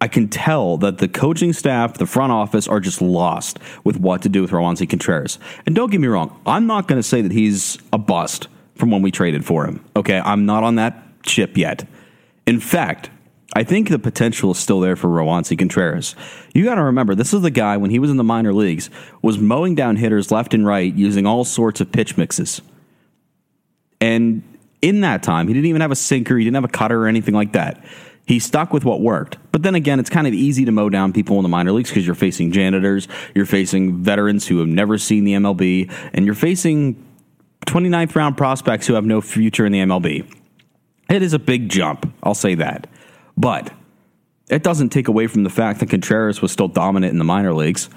I 0.00 0.08
can 0.08 0.28
tell 0.28 0.78
that 0.78 0.98
the 0.98 1.06
coaching 1.06 1.52
staff, 1.52 1.94
the 1.94 2.06
front 2.06 2.32
office 2.32 2.66
are 2.66 2.80
just 2.80 3.00
lost 3.00 3.58
with 3.84 3.98
what 3.98 4.22
to 4.22 4.28
do 4.28 4.42
with 4.42 4.50
Roansy 4.50 4.88
Contreras. 4.88 5.38
And 5.64 5.76
don't 5.76 5.90
get 5.90 6.00
me 6.00 6.08
wrong, 6.08 6.40
I'm 6.44 6.66
not 6.66 6.88
going 6.88 6.98
to 6.98 7.06
say 7.06 7.22
that 7.22 7.30
he's 7.30 7.78
a 7.92 7.98
bust 7.98 8.48
from 8.74 8.90
when 8.90 9.02
we 9.02 9.12
traded 9.12 9.44
for 9.44 9.64
him. 9.64 9.84
Okay, 9.94 10.18
I'm 10.18 10.44
not 10.44 10.64
on 10.64 10.74
that 10.74 11.00
ship 11.24 11.56
yet. 11.56 11.86
In 12.46 12.58
fact, 12.58 13.10
I 13.54 13.64
think 13.64 13.90
the 13.90 13.98
potential 13.98 14.50
is 14.50 14.58
still 14.58 14.80
there 14.80 14.96
for 14.96 15.08
Roansy 15.08 15.58
Contreras. 15.58 16.16
You 16.54 16.64
got 16.64 16.76
to 16.76 16.82
remember, 16.82 17.14
this 17.14 17.32
is 17.32 17.42
the 17.42 17.50
guy 17.50 17.76
when 17.76 17.90
he 17.90 17.98
was 17.98 18.10
in 18.10 18.16
the 18.16 18.24
minor 18.24 18.52
leagues 18.52 18.88
was 19.20 19.38
mowing 19.38 19.74
down 19.74 19.96
hitters 19.96 20.32
left 20.32 20.54
and 20.54 20.66
right 20.66 20.92
using 20.92 21.26
all 21.26 21.44
sorts 21.44 21.80
of 21.80 21.92
pitch 21.92 22.16
mixes. 22.16 22.62
And 24.00 24.42
in 24.80 25.02
that 25.02 25.22
time, 25.22 25.46
he 25.46 25.54
didn't 25.54 25.66
even 25.66 25.80
have 25.80 25.92
a 25.92 25.96
sinker, 25.96 26.36
he 26.36 26.44
didn't 26.44 26.56
have 26.56 26.64
a 26.64 26.68
cutter 26.68 27.04
or 27.04 27.06
anything 27.06 27.34
like 27.34 27.52
that. 27.52 27.84
He 28.26 28.38
stuck 28.38 28.72
with 28.72 28.84
what 28.84 29.00
worked. 29.00 29.36
But 29.50 29.62
then 29.62 29.74
again, 29.74 29.98
it's 29.98 30.10
kind 30.10 30.26
of 30.26 30.32
easy 30.32 30.64
to 30.64 30.72
mow 30.72 30.88
down 30.88 31.12
people 31.12 31.36
in 31.38 31.42
the 31.42 31.48
minor 31.48 31.72
leagues 31.72 31.90
because 31.90 32.06
you're 32.06 32.14
facing 32.14 32.52
janitors, 32.52 33.08
you're 33.34 33.46
facing 33.46 34.02
veterans 34.02 34.46
who 34.46 34.58
have 34.60 34.68
never 34.68 34.96
seen 34.96 35.24
the 35.24 35.32
MLB, 35.34 35.92
and 36.12 36.24
you're 36.24 36.34
facing 36.34 37.04
29th 37.66 38.14
round 38.14 38.36
prospects 38.36 38.86
who 38.86 38.94
have 38.94 39.04
no 39.04 39.20
future 39.20 39.66
in 39.66 39.72
the 39.72 39.80
MLB. 39.80 40.32
It 41.08 41.22
is 41.22 41.32
a 41.32 41.38
big 41.38 41.68
jump, 41.68 42.12
I'll 42.22 42.34
say 42.34 42.54
that. 42.54 42.86
But 43.36 43.72
it 44.48 44.62
doesn't 44.62 44.90
take 44.90 45.08
away 45.08 45.26
from 45.26 45.42
the 45.42 45.50
fact 45.50 45.80
that 45.80 45.90
Contreras 45.90 46.40
was 46.40 46.52
still 46.52 46.68
dominant 46.68 47.12
in 47.12 47.18
the 47.18 47.24
minor 47.24 47.54
leagues. 47.54 47.88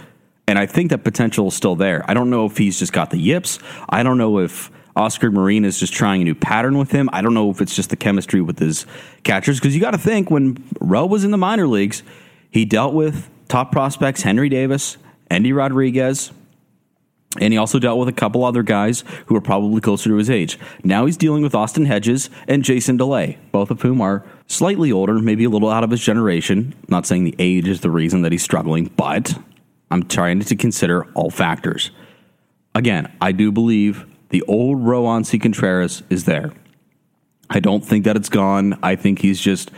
And 0.47 0.59
I 0.59 0.65
think 0.65 0.91
that 0.91 1.03
potential 1.03 1.47
is 1.47 1.53
still 1.53 1.75
there. 1.75 2.03
I 2.09 2.13
don't 2.13 2.29
know 2.29 2.45
if 2.45 2.57
he's 2.57 2.77
just 2.77 2.93
got 2.93 3.09
the 3.09 3.17
yips. 3.17 3.59
I 3.89 4.03
don't 4.03 4.17
know 4.17 4.39
if 4.39 4.71
Oscar 4.95 5.29
Marin 5.29 5.65
is 5.65 5.79
just 5.79 5.93
trying 5.93 6.21
a 6.21 6.23
new 6.23 6.35
pattern 6.35 6.77
with 6.77 6.91
him. 6.91 7.09
I 7.11 7.21
don't 7.21 7.33
know 7.33 7.49
if 7.49 7.61
it's 7.61 7.75
just 7.75 7.89
the 7.89 7.95
chemistry 7.95 8.41
with 8.41 8.59
his 8.59 8.85
catchers 9.23 9.59
because 9.59 9.75
you 9.75 9.81
got 9.81 9.91
to 9.91 9.97
think 9.97 10.31
when 10.31 10.63
Rowe 10.79 11.05
was 11.05 11.23
in 11.23 11.31
the 11.31 11.37
minor 11.37 11.67
leagues, 11.67 12.03
he 12.49 12.63
dealt 12.63 12.93
with 12.93 13.29
top 13.49 13.71
prospects 13.71 14.21
Henry 14.21 14.47
Davis, 14.47 14.97
Endy 15.29 15.51
Rodriguez, 15.51 16.31
and 17.39 17.51
he 17.51 17.57
also 17.57 17.79
dealt 17.79 17.99
with 17.99 18.07
a 18.07 18.13
couple 18.13 18.45
other 18.45 18.63
guys 18.63 19.03
who 19.25 19.35
are 19.35 19.41
probably 19.41 19.81
closer 19.81 20.09
to 20.09 20.15
his 20.15 20.29
age. 20.29 20.57
Now 20.83 21.05
he's 21.05 21.17
dealing 21.17 21.43
with 21.43 21.53
Austin 21.53 21.85
Hedges 21.85 22.29
and 22.47 22.63
Jason 22.63 22.95
Delay, 22.95 23.37
both 23.51 23.71
of 23.71 23.81
whom 23.81 23.99
are 23.99 24.23
slightly 24.47 24.91
older, 24.91 25.15
maybe 25.15 25.43
a 25.43 25.49
little 25.49 25.69
out 25.69 25.83
of 25.83 25.91
his 25.91 26.01
generation. 26.01 26.73
I'm 26.73 26.87
not 26.87 27.05
saying 27.05 27.25
the 27.25 27.35
age 27.37 27.67
is 27.67 27.81
the 27.81 27.91
reason 27.91 28.21
that 28.21 28.31
he's 28.31 28.43
struggling, 28.43 28.85
but 28.95 29.37
I'm 29.91 30.03
trying 30.03 30.39
to 30.39 30.55
consider 30.55 31.05
all 31.13 31.29
factors. 31.29 31.91
Again, 32.73 33.11
I 33.19 33.33
do 33.33 33.51
believe 33.51 34.05
the 34.35 34.43
old 34.49 34.79
Roansy 34.79 35.41
Contreras 35.41 36.03
is 36.09 36.25
there. 36.25 36.51
I 37.49 37.61
don't 37.61 37.85
think 37.85 38.03
that 38.03 38.17
it's 38.17 38.27
gone. 38.27 38.77
I 38.83 38.97
think 38.97 39.19
he's 39.19 39.39
just 39.39 39.71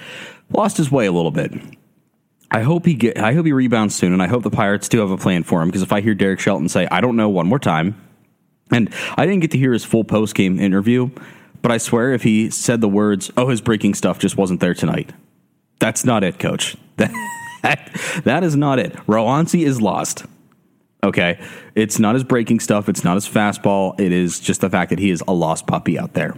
lost 0.50 0.78
his 0.78 0.90
way 0.90 1.06
a 1.06 1.12
little 1.12 1.30
bit. 1.30 1.54
I 2.50 2.64
hope 2.64 2.88
he 2.88 2.96
get. 2.96 3.20
I 3.20 3.34
hope 3.34 3.46
he 3.46 3.52
rebounds 3.52 3.94
soon, 3.94 4.14
and 4.14 4.24
I 4.24 4.26
hope 4.26 4.42
the 4.42 4.50
Pirates 4.50 4.90
do 4.90 4.98
have 4.98 5.12
a 5.12 5.18
plan 5.18 5.44
for 5.44 5.62
him. 5.62 5.68
Because 5.68 5.84
if 5.84 5.94
I 5.94 6.02
hear 6.02 6.16
Derek 6.16 6.40
Shelton 6.40 6.70
say, 6.70 6.88
"I 6.90 7.02
don't 7.02 7.16
know," 7.16 7.30
one 7.30 7.46
more 7.46 7.60
time, 7.60 8.02
and 8.72 8.90
I 9.16 9.28
didn't 9.28 9.42
get 9.42 9.52
to 9.52 9.60
hear 9.60 9.74
his 9.74 9.86
full 9.86 10.04
post 10.04 10.34
game 10.34 10.60
interview, 10.60 11.12
but 11.62 11.72
I 11.72 11.78
swear 11.78 12.14
if 12.14 12.24
he 12.24 12.50
said 12.50 12.82
the 12.82 12.90
words, 12.90 13.30
"Oh, 13.38 13.50
his 13.50 13.62
breaking 13.62 13.94
stuff 13.94 14.18
just 14.18 14.38
wasn't 14.38 14.60
there 14.60 14.74
tonight," 14.74 15.14
that's 15.78 16.04
not 16.04 16.24
it, 16.24 16.40
Coach. 16.40 16.76
That 17.64 18.22
that 18.24 18.44
is 18.44 18.56
not 18.56 18.80
it. 18.80 18.94
Roansy 19.08 19.66
is 19.66 19.82
lost. 19.82 20.26
Okay. 21.08 21.40
It's 21.74 22.00
not 22.00 22.16
his 22.16 22.26
breaking 22.26 22.60
stuff. 22.60 22.90
It's 22.90 23.04
not 23.04 23.16
his 23.16 23.28
fastball. 23.28 23.98
It 23.98 24.12
is 24.12 24.42
just 24.42 24.60
the 24.60 24.70
fact 24.70 24.90
that 24.90 25.00
he 25.00 25.10
is 25.10 25.24
a 25.26 25.34
lost 25.34 25.66
puppy 25.66 25.98
out 25.98 26.14
there. 26.14 26.38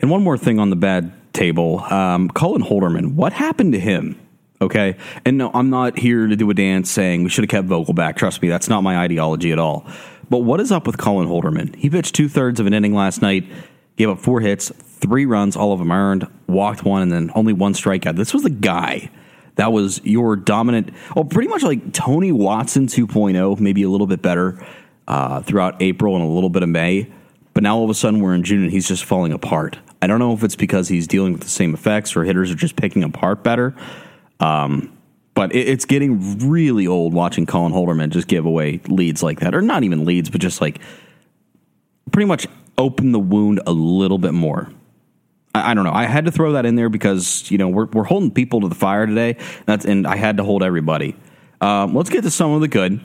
And 0.00 0.10
one 0.10 0.22
more 0.22 0.38
thing 0.38 0.58
on 0.58 0.70
the 0.70 0.76
bad 0.76 1.12
table 1.34 1.80
um, 1.80 2.30
Colin 2.30 2.62
Holderman, 2.62 3.14
what 3.14 3.34
happened 3.34 3.74
to 3.74 3.78
him? 3.78 4.18
Okay. 4.62 4.96
And 5.26 5.36
no, 5.36 5.50
I'm 5.52 5.68
not 5.68 5.98
here 5.98 6.26
to 6.26 6.36
do 6.36 6.48
a 6.48 6.54
dance 6.54 6.90
saying 6.90 7.22
we 7.22 7.28
should 7.28 7.44
have 7.44 7.50
kept 7.50 7.68
Vogelbach. 7.68 8.16
Trust 8.16 8.40
me, 8.40 8.48
that's 8.48 8.68
not 8.68 8.80
my 8.80 8.96
ideology 8.96 9.52
at 9.52 9.58
all. 9.58 9.86
But 10.30 10.38
what 10.38 10.58
is 10.58 10.72
up 10.72 10.86
with 10.86 10.96
Colin 10.96 11.28
Holderman? 11.28 11.76
He 11.76 11.90
pitched 11.90 12.14
two 12.14 12.28
thirds 12.28 12.60
of 12.60 12.66
an 12.66 12.72
inning 12.72 12.94
last 12.94 13.20
night, 13.20 13.44
gave 13.96 14.08
up 14.08 14.20
four 14.20 14.40
hits, 14.40 14.70
three 14.70 15.26
runs, 15.26 15.54
all 15.54 15.72
of 15.72 15.78
them 15.78 15.92
earned, 15.92 16.26
walked 16.46 16.82
one, 16.82 17.02
and 17.02 17.12
then 17.12 17.30
only 17.34 17.52
one 17.52 17.74
strikeout. 17.74 18.16
This 18.16 18.32
was 18.32 18.42
the 18.42 18.50
guy 18.50 19.10
that 19.58 19.72
was 19.72 20.00
your 20.04 20.36
dominant, 20.36 20.92
well, 21.16 21.24
pretty 21.24 21.48
much 21.48 21.64
like 21.64 21.92
Tony 21.92 22.30
Watson 22.30 22.86
2.0, 22.86 23.58
maybe 23.58 23.82
a 23.82 23.88
little 23.88 24.06
bit 24.06 24.22
better 24.22 24.64
uh, 25.08 25.42
throughout 25.42 25.82
April 25.82 26.14
and 26.14 26.24
a 26.24 26.28
little 26.28 26.48
bit 26.48 26.62
of 26.62 26.68
May. 26.68 27.10
But 27.54 27.64
now 27.64 27.76
all 27.76 27.82
of 27.82 27.90
a 27.90 27.94
sudden 27.94 28.20
we're 28.20 28.34
in 28.34 28.44
June 28.44 28.62
and 28.62 28.70
he's 28.70 28.86
just 28.86 29.04
falling 29.04 29.32
apart. 29.32 29.76
I 30.00 30.06
don't 30.06 30.20
know 30.20 30.32
if 30.32 30.44
it's 30.44 30.54
because 30.54 30.86
he's 30.86 31.08
dealing 31.08 31.32
with 31.32 31.42
the 31.42 31.48
same 31.48 31.74
effects 31.74 32.14
or 32.14 32.22
hitters 32.22 32.52
are 32.52 32.54
just 32.54 32.76
picking 32.76 33.02
apart 33.02 33.42
better. 33.42 33.74
Um, 34.38 34.96
but 35.34 35.52
it, 35.52 35.66
it's 35.66 35.84
getting 35.84 36.48
really 36.48 36.86
old 36.86 37.12
watching 37.12 37.44
Colin 37.44 37.72
Holderman 37.72 38.10
just 38.10 38.28
give 38.28 38.46
away 38.46 38.80
leads 38.86 39.24
like 39.24 39.40
that, 39.40 39.56
or 39.56 39.60
not 39.60 39.82
even 39.82 40.04
leads, 40.04 40.30
but 40.30 40.40
just 40.40 40.60
like 40.60 40.78
pretty 42.12 42.26
much 42.26 42.46
open 42.76 43.10
the 43.10 43.18
wound 43.18 43.60
a 43.66 43.72
little 43.72 44.18
bit 44.18 44.34
more. 44.34 44.70
I, 45.54 45.70
I 45.70 45.74
don't 45.74 45.84
know. 45.84 45.92
I 45.92 46.04
had 46.04 46.24
to 46.26 46.30
throw 46.30 46.52
that 46.52 46.66
in 46.66 46.74
there 46.74 46.88
because 46.88 47.50
you 47.50 47.58
know 47.58 47.68
we're 47.68 47.86
we're 47.86 48.04
holding 48.04 48.30
people 48.30 48.60
to 48.62 48.68
the 48.68 48.74
fire 48.74 49.06
today. 49.06 49.36
That's 49.66 49.84
and 49.84 50.06
I 50.06 50.16
had 50.16 50.36
to 50.38 50.44
hold 50.44 50.62
everybody. 50.62 51.16
Um, 51.60 51.94
let's 51.94 52.10
get 52.10 52.22
to 52.22 52.30
some 52.30 52.52
of 52.52 52.60
the 52.60 52.68
good, 52.68 53.00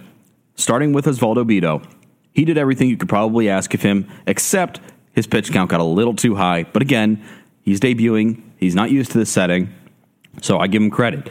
starting 0.56 0.94
with 0.94 1.06
Osvaldo 1.06 1.44
Bido. 1.44 1.86
He 2.34 2.46
did 2.46 2.58
everything 2.58 2.90
you 2.90 2.98
could 2.98 3.10
probably 3.10 3.50
ask 3.50 3.74
of 3.74 3.82
him, 3.82 4.10
except 4.26 4.80
his 5.14 5.28
pitch 5.28 5.52
count 5.52 5.70
got 5.70 5.80
a 5.80 5.84
little 5.86 6.16
too 6.16 6.36
high. 6.36 6.64
But 6.64 6.82
again, 6.82 7.24
he's 7.62 7.80
debuting. 7.80 8.42
He's 8.58 8.76
not 8.76 8.92
used 8.92 9.12
to 9.12 9.18
this 9.18 9.30
setting, 9.30 9.74
so 10.42 10.60
I 10.60 10.68
give 10.68 10.82
him 10.82 10.90
credit. 10.90 11.30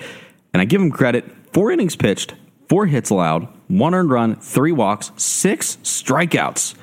And 0.52 0.61
I 0.61 0.64
give 0.64 0.81
him 0.81 0.90
credit. 0.90 1.25
Four 1.52 1.71
innings 1.71 1.97
pitched, 1.97 2.35
four 2.69 2.87
hits 2.87 3.11
allowed, 3.11 3.49
one 3.69 3.95
earned 3.95 4.11
run, 4.11 4.37
three 4.37 4.73
walks, 4.73 5.12
six 5.16 5.76
strikeouts. 5.83 6.75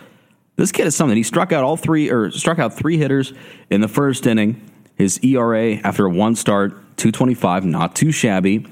This 0.59 0.73
kid 0.73 0.87
is 0.87 0.95
something. 0.95 1.15
He 1.15 1.23
struck 1.23 1.53
out 1.53 1.63
all 1.63 1.77
three 1.77 2.11
or 2.11 2.31
struck 2.31 2.59
out 2.59 2.73
three 2.73 2.97
hitters 2.97 3.31
in 3.69 3.79
the 3.79 3.87
first 3.87 4.27
inning. 4.27 4.61
His 4.97 5.17
ERA 5.23 5.75
after 5.75 6.05
a 6.05 6.09
one 6.09 6.35
start, 6.35 6.71
225, 6.97 7.63
not 7.63 7.95
too 7.95 8.11
shabby. 8.11 8.65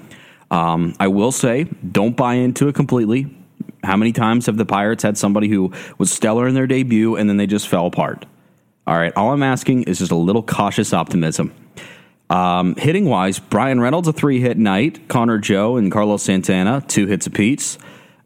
Um, 0.51 0.95
I 0.99 1.07
will 1.07 1.31
say, 1.31 1.63
don't 1.89 2.17
buy 2.17 2.33
into 2.33 2.67
it 2.67 2.75
completely. 2.75 3.33
How 3.85 3.95
many 3.95 4.11
times 4.11 4.47
have 4.47 4.57
the 4.57 4.65
Pirates 4.65 5.01
had 5.01 5.17
somebody 5.17 5.47
who 5.47 5.71
was 5.97 6.11
stellar 6.11 6.45
in 6.45 6.55
their 6.55 6.67
debut 6.67 7.15
and 7.15 7.29
then 7.29 7.37
they 7.37 7.47
just 7.47 7.69
fell 7.69 7.85
apart? 7.85 8.25
All 8.85 8.97
right, 8.97 9.13
all 9.15 9.31
I'm 9.31 9.43
asking 9.43 9.83
is 9.83 9.99
just 9.99 10.11
a 10.11 10.15
little 10.15 10.43
cautious 10.43 10.91
optimism. 10.91 11.53
Um, 12.29 12.75
hitting 12.75 13.05
wise, 13.05 13.39
Bryan 13.39 13.79
Reynolds, 13.79 14.09
a 14.09 14.13
three 14.13 14.41
hit 14.41 14.57
night. 14.57 15.07
Connor 15.07 15.37
Joe 15.37 15.77
and 15.77 15.89
Carlos 15.89 16.21
Santana, 16.21 16.83
two 16.85 17.07
hits 17.07 17.27
apiece. 17.27 17.77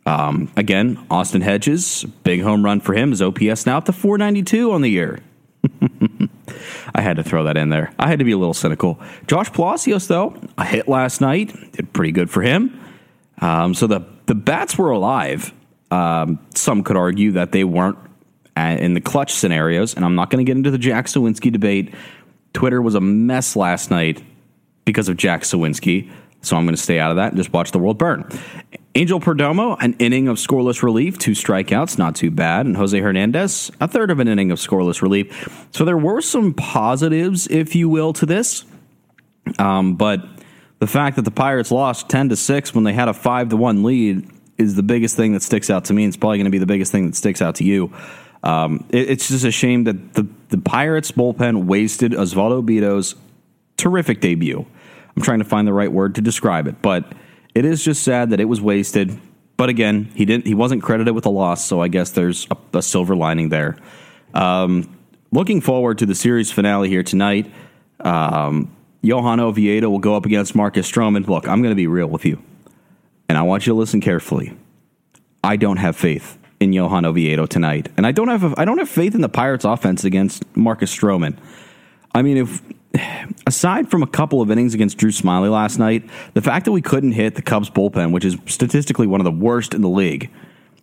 Um, 0.05 0.51
again, 0.55 1.03
Austin 1.09 1.41
Hedges, 1.41 2.05
big 2.23 2.41
home 2.41 2.65
run 2.65 2.79
for 2.79 2.93
him. 2.93 3.11
His 3.11 3.21
OPS 3.21 3.65
now 3.65 3.77
up 3.77 3.85
to 3.85 3.93
492 3.93 4.71
on 4.71 4.81
the 4.81 4.89
year. 4.89 5.19
I 6.95 7.01
had 7.01 7.17
to 7.17 7.23
throw 7.23 7.43
that 7.43 7.57
in 7.57 7.69
there. 7.69 7.93
I 7.99 8.07
had 8.07 8.19
to 8.19 8.25
be 8.25 8.31
a 8.31 8.37
little 8.37 8.53
cynical. 8.53 8.99
Josh 9.27 9.51
Palacios, 9.51 10.07
though, 10.07 10.35
a 10.57 10.65
hit 10.65 10.87
last 10.87 11.21
night, 11.21 11.53
did 11.73 11.93
pretty 11.93 12.11
good 12.11 12.29
for 12.29 12.41
him. 12.41 12.79
Um, 13.39 13.73
so 13.73 13.87
the 13.87 14.01
the 14.25 14.35
bats 14.35 14.77
were 14.77 14.91
alive. 14.91 15.53
Um, 15.89 16.39
some 16.55 16.83
could 16.83 16.95
argue 16.95 17.33
that 17.33 17.51
they 17.51 17.63
weren't 17.63 17.97
in 18.55 18.93
the 18.93 19.01
clutch 19.01 19.33
scenarios, 19.33 19.93
and 19.93 20.05
I'm 20.05 20.15
not 20.15 20.29
going 20.29 20.45
to 20.45 20.49
get 20.49 20.57
into 20.57 20.71
the 20.71 20.77
Jack 20.77 21.07
Suwinski 21.07 21.51
debate. 21.51 21.93
Twitter 22.53 22.81
was 22.81 22.95
a 22.95 23.01
mess 23.01 23.55
last 23.55 23.91
night 23.91 24.23
because 24.85 25.09
of 25.09 25.17
Jack 25.17 25.41
Suwinski, 25.41 26.11
so 26.41 26.57
I'm 26.57 26.65
going 26.65 26.75
to 26.75 26.81
stay 26.81 26.99
out 26.99 27.11
of 27.11 27.17
that 27.17 27.29
and 27.29 27.37
just 27.37 27.53
watch 27.53 27.71
the 27.71 27.79
world 27.79 27.97
burn. 27.97 28.27
Angel 28.95 29.19
Perdomo, 29.19 29.77
an 29.79 29.95
inning 29.99 30.27
of 30.27 30.37
scoreless 30.37 30.83
relief, 30.83 31.17
two 31.17 31.31
strikeouts, 31.31 31.97
not 31.97 32.15
too 32.15 32.29
bad. 32.29 32.65
And 32.65 32.75
Jose 32.75 32.99
Hernandez, 32.99 33.71
a 33.79 33.87
third 33.87 34.11
of 34.11 34.19
an 34.19 34.27
inning 34.27 34.51
of 34.51 34.57
scoreless 34.57 35.01
relief. 35.01 35.67
So 35.71 35.85
there 35.85 35.97
were 35.97 36.19
some 36.21 36.53
positives, 36.53 37.47
if 37.47 37.75
you 37.75 37.87
will, 37.87 38.11
to 38.13 38.25
this. 38.25 38.65
Um, 39.59 39.95
but 39.95 40.25
the 40.79 40.87
fact 40.87 41.15
that 41.15 41.21
the 41.23 41.31
Pirates 41.31 41.71
lost 41.71 42.09
10 42.09 42.29
to 42.29 42.35
6 42.35 42.75
when 42.75 42.83
they 42.83 42.93
had 42.93 43.07
a 43.07 43.13
5 43.13 43.49
to 43.49 43.57
1 43.57 43.83
lead 43.83 44.29
is 44.57 44.75
the 44.75 44.83
biggest 44.83 45.15
thing 45.15 45.33
that 45.33 45.41
sticks 45.41 45.69
out 45.69 45.85
to 45.85 45.93
me. 45.93 46.03
And 46.03 46.09
it's 46.09 46.17
probably 46.17 46.39
going 46.39 46.45
to 46.45 46.51
be 46.51 46.57
the 46.57 46.65
biggest 46.65 46.91
thing 46.91 47.05
that 47.05 47.15
sticks 47.15 47.41
out 47.41 47.55
to 47.55 47.63
you. 47.63 47.93
Um, 48.43 48.85
it, 48.89 49.11
it's 49.11 49.27
just 49.29 49.45
a 49.45 49.51
shame 49.51 49.85
that 49.85 50.15
the, 50.15 50.27
the 50.49 50.57
Pirates 50.57 51.11
bullpen 51.11 51.65
wasted 51.65 52.11
Osvaldo 52.11 52.65
Bido's 52.65 53.15
terrific 53.77 54.19
debut. 54.19 54.65
I'm 55.15 55.21
trying 55.21 55.39
to 55.39 55.45
find 55.45 55.67
the 55.67 55.73
right 55.73 55.91
word 55.91 56.15
to 56.15 56.21
describe 56.21 56.67
it, 56.67 56.81
but 56.81 57.13
it 57.53 57.65
is 57.65 57.83
just 57.83 58.03
sad 58.03 58.29
that 58.29 58.39
it 58.39 58.45
was 58.45 58.61
wasted. 58.61 59.19
But 59.57 59.69
again, 59.69 60.09
he 60.15 60.25
didn't. 60.25 60.47
He 60.47 60.55
wasn't 60.55 60.81
credited 60.81 61.13
with 61.13 61.25
a 61.25 61.29
loss, 61.29 61.65
so 61.65 61.81
I 61.81 61.87
guess 61.87 62.11
there's 62.11 62.47
a, 62.49 62.77
a 62.77 62.81
silver 62.81 63.15
lining 63.15 63.49
there. 63.49 63.77
Um, 64.33 64.97
looking 65.31 65.61
forward 65.61 65.99
to 65.99 66.05
the 66.05 66.15
series 66.15 66.51
finale 66.51 66.89
here 66.89 67.03
tonight. 67.03 67.51
Um, 67.99 68.75
Johan 69.01 69.39
Oviedo 69.39 69.89
will 69.89 69.99
go 69.99 70.15
up 70.15 70.25
against 70.25 70.55
Marcus 70.55 70.89
Stroman. 70.89 71.27
Look, 71.27 71.47
I'm 71.47 71.61
going 71.61 71.71
to 71.71 71.75
be 71.75 71.87
real 71.87 72.07
with 72.07 72.25
you, 72.25 72.41
and 73.27 73.37
I 73.37 73.41
want 73.43 73.67
you 73.67 73.73
to 73.73 73.77
listen 73.77 74.01
carefully. 74.01 74.57
I 75.43 75.57
don't 75.57 75.77
have 75.77 75.95
faith 75.95 76.37
in 76.59 76.73
Johan 76.73 77.05
Oviedo 77.05 77.45
tonight, 77.45 77.89
and 77.97 78.07
I 78.07 78.11
don't 78.11 78.29
have 78.29 78.57
I 78.57 78.65
don't 78.65 78.77
have 78.77 78.89
faith 78.89 79.15
in 79.15 79.21
the 79.21 79.29
Pirates' 79.29 79.65
offense 79.65 80.03
against 80.03 80.45
Marcus 80.55 80.95
Stroman. 80.95 81.37
I 82.13 82.21
mean, 82.21 82.37
if 82.37 82.61
aside 83.47 83.89
from 83.89 84.03
a 84.03 84.07
couple 84.07 84.41
of 84.41 84.51
innings 84.51 84.73
against 84.73 84.97
Drew 84.97 85.11
Smyly 85.11 85.51
last 85.51 85.79
night, 85.79 86.09
the 86.33 86.41
fact 86.41 86.65
that 86.65 86.71
we 86.71 86.81
couldn't 86.81 87.13
hit 87.13 87.35
the 87.35 87.41
Cubs 87.41 87.69
bullpen, 87.69 88.11
which 88.11 88.25
is 88.25 88.37
statistically 88.45 89.07
one 89.07 89.21
of 89.21 89.25
the 89.25 89.31
worst 89.31 89.73
in 89.73 89.81
the 89.81 89.89
league, 89.89 90.29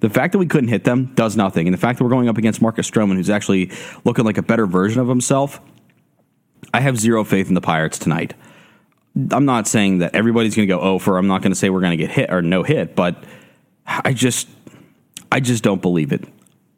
the 0.00 0.08
fact 0.08 0.32
that 0.32 0.38
we 0.38 0.46
couldn't 0.46 0.68
hit 0.68 0.84
them 0.84 1.12
does 1.14 1.36
nothing. 1.36 1.66
And 1.66 1.74
the 1.74 1.78
fact 1.78 1.98
that 1.98 2.04
we're 2.04 2.10
going 2.10 2.28
up 2.28 2.38
against 2.38 2.62
Marcus 2.62 2.88
Stroman, 2.88 3.16
who's 3.16 3.30
actually 3.30 3.72
looking 4.04 4.24
like 4.24 4.38
a 4.38 4.42
better 4.42 4.66
version 4.66 5.00
of 5.00 5.08
himself, 5.08 5.60
I 6.72 6.80
have 6.80 6.98
zero 6.98 7.24
faith 7.24 7.48
in 7.48 7.54
the 7.54 7.60
Pirates 7.60 7.98
tonight. 7.98 8.34
I'm 9.30 9.44
not 9.44 9.66
saying 9.66 9.98
that 9.98 10.14
everybody's 10.14 10.54
going 10.54 10.68
to 10.68 10.74
go 10.74 10.80
oh, 10.80 10.94
over. 10.94 11.18
I'm 11.18 11.26
not 11.26 11.42
going 11.42 11.50
to 11.50 11.56
say 11.56 11.70
we're 11.70 11.80
going 11.80 11.96
to 11.98 12.04
get 12.04 12.10
hit 12.10 12.30
or 12.30 12.42
no 12.42 12.62
hit, 12.62 12.94
but 12.94 13.24
I 13.86 14.12
just, 14.12 14.48
I 15.32 15.40
just 15.40 15.64
don't 15.64 15.82
believe 15.82 16.12
it. 16.12 16.24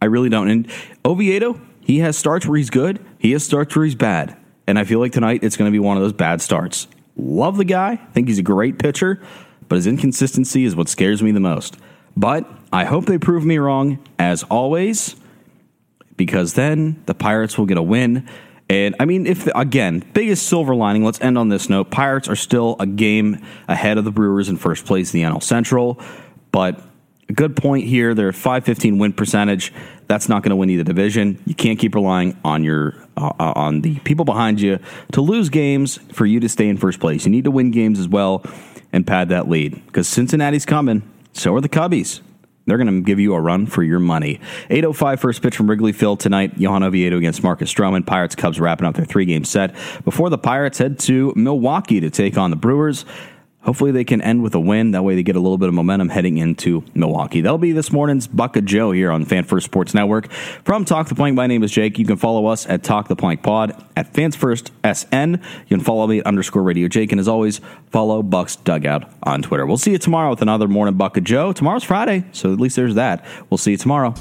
I 0.00 0.06
really 0.06 0.30
don't. 0.30 0.48
And 0.48 0.70
Oviedo, 1.04 1.60
he 1.80 1.98
has 1.98 2.16
starts 2.16 2.46
where 2.46 2.56
he's 2.56 2.70
good. 2.70 3.04
He 3.18 3.32
has 3.32 3.44
starts 3.44 3.76
where 3.76 3.84
he's 3.84 3.94
bad. 3.94 4.36
And 4.70 4.78
I 4.78 4.84
feel 4.84 5.00
like 5.00 5.10
tonight 5.10 5.42
it's 5.42 5.56
going 5.56 5.68
to 5.68 5.72
be 5.72 5.80
one 5.80 5.96
of 5.96 6.02
those 6.04 6.12
bad 6.12 6.40
starts. 6.40 6.86
Love 7.16 7.56
the 7.56 7.64
guy, 7.64 7.96
think 7.96 8.28
he's 8.28 8.38
a 8.38 8.42
great 8.42 8.78
pitcher, 8.78 9.20
but 9.66 9.74
his 9.74 9.88
inconsistency 9.88 10.64
is 10.64 10.76
what 10.76 10.88
scares 10.88 11.24
me 11.24 11.32
the 11.32 11.40
most. 11.40 11.76
But 12.16 12.48
I 12.72 12.84
hope 12.84 13.06
they 13.06 13.18
prove 13.18 13.44
me 13.44 13.58
wrong, 13.58 13.98
as 14.16 14.44
always, 14.44 15.16
because 16.16 16.54
then 16.54 17.02
the 17.06 17.14
Pirates 17.14 17.58
will 17.58 17.66
get 17.66 17.78
a 17.78 17.82
win. 17.82 18.28
And 18.68 18.94
I 19.00 19.06
mean, 19.06 19.26
if 19.26 19.48
again, 19.56 20.08
biggest 20.14 20.46
silver 20.46 20.76
lining, 20.76 21.04
let's 21.04 21.20
end 21.20 21.36
on 21.36 21.48
this 21.48 21.68
note. 21.68 21.90
Pirates 21.90 22.28
are 22.28 22.36
still 22.36 22.76
a 22.78 22.86
game 22.86 23.44
ahead 23.66 23.98
of 23.98 24.04
the 24.04 24.12
Brewers 24.12 24.48
in 24.48 24.56
first 24.56 24.86
place 24.86 25.12
in 25.12 25.20
the 25.20 25.26
NL 25.26 25.42
Central, 25.42 26.00
but 26.52 26.80
good 27.32 27.56
point 27.56 27.86
here. 27.86 28.14
They're 28.14 28.32
515 28.32 28.98
win 28.98 29.12
percentage. 29.12 29.72
That's 30.06 30.28
not 30.28 30.42
going 30.42 30.50
to 30.50 30.56
win 30.56 30.68
you 30.68 30.78
the 30.78 30.84
division. 30.84 31.42
You 31.46 31.54
can't 31.54 31.78
keep 31.78 31.94
relying 31.94 32.38
on 32.44 32.64
your 32.64 32.94
uh, 33.16 33.32
uh, 33.38 33.52
on 33.56 33.82
the 33.82 33.98
people 34.00 34.24
behind 34.24 34.60
you 34.60 34.78
to 35.12 35.20
lose 35.20 35.48
games 35.48 35.98
for 36.12 36.26
you 36.26 36.40
to 36.40 36.48
stay 36.48 36.68
in 36.68 36.76
first 36.76 37.00
place. 37.00 37.24
You 37.24 37.30
need 37.30 37.44
to 37.44 37.50
win 37.50 37.70
games 37.70 37.98
as 37.98 38.08
well 38.08 38.44
and 38.92 39.06
pad 39.06 39.28
that 39.28 39.48
lead 39.48 39.84
because 39.86 40.08
Cincinnati's 40.08 40.66
coming. 40.66 41.08
So 41.32 41.54
are 41.54 41.60
the 41.60 41.68
Cubbies. 41.68 42.20
They're 42.66 42.78
going 42.78 42.86
to 42.86 43.02
give 43.02 43.18
you 43.18 43.34
a 43.34 43.40
run 43.40 43.66
for 43.66 43.82
your 43.82 43.98
money. 43.98 44.40
805 44.68 45.20
first 45.20 45.42
pitch 45.42 45.56
from 45.56 45.68
Wrigley 45.68 45.92
Field 45.92 46.20
tonight. 46.20 46.58
Johan 46.58 46.82
Oviedo 46.82 47.16
against 47.16 47.42
Marcus 47.42 47.72
Stroman. 47.72 48.06
Pirates 48.06 48.36
Cubs 48.36 48.60
wrapping 48.60 48.86
up 48.86 48.94
their 48.94 49.04
three 49.04 49.24
game 49.24 49.44
set 49.44 49.74
before 50.04 50.30
the 50.30 50.38
Pirates 50.38 50.78
head 50.78 50.98
to 51.00 51.32
Milwaukee 51.34 52.00
to 52.00 52.10
take 52.10 52.38
on 52.38 52.50
the 52.50 52.56
Brewers. 52.56 53.04
Hopefully, 53.62 53.90
they 53.90 54.04
can 54.04 54.22
end 54.22 54.42
with 54.42 54.54
a 54.54 54.60
win. 54.60 54.92
That 54.92 55.04
way, 55.04 55.14
they 55.14 55.22
get 55.22 55.36
a 55.36 55.40
little 55.40 55.58
bit 55.58 55.68
of 55.68 55.74
momentum 55.74 56.08
heading 56.08 56.38
into 56.38 56.82
Milwaukee. 56.94 57.42
That'll 57.42 57.58
be 57.58 57.72
this 57.72 57.92
morning's 57.92 58.26
Buc 58.26 58.56
of 58.56 58.64
Joe 58.64 58.90
here 58.90 59.10
on 59.10 59.26
Fan 59.26 59.44
First 59.44 59.66
Sports 59.66 59.92
Network. 59.92 60.30
From 60.64 60.86
Talk 60.86 61.08
the 61.08 61.14
Plank, 61.14 61.36
my 61.36 61.46
name 61.46 61.62
is 61.62 61.70
Jake. 61.70 61.98
You 61.98 62.06
can 62.06 62.16
follow 62.16 62.46
us 62.46 62.66
at 62.66 62.82
Talk 62.82 63.08
the 63.08 63.16
Plank 63.16 63.42
Pod 63.42 63.84
at 63.96 64.14
Fans 64.14 64.34
First 64.34 64.72
SN. 64.82 65.32
You 65.32 65.76
can 65.76 65.80
follow 65.80 66.06
me 66.06 66.20
at 66.20 66.26
underscore 66.26 66.62
Radio 66.62 66.88
Jake. 66.88 67.12
And 67.12 67.20
as 67.20 67.28
always, 67.28 67.60
follow 67.90 68.22
Bucs 68.22 68.62
Dugout 68.64 69.10
on 69.24 69.42
Twitter. 69.42 69.66
We'll 69.66 69.76
see 69.76 69.92
you 69.92 69.98
tomorrow 69.98 70.30
with 70.30 70.40
another 70.40 70.66
morning 70.66 70.94
Buc 70.94 71.18
of 71.18 71.24
Joe. 71.24 71.52
Tomorrow's 71.52 71.84
Friday, 71.84 72.24
so 72.32 72.52
at 72.52 72.60
least 72.60 72.76
there's 72.76 72.94
that. 72.94 73.24
We'll 73.50 73.58
see 73.58 73.72
you 73.72 73.76
tomorrow. 73.76 74.14